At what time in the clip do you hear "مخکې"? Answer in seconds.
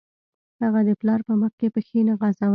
1.41-1.67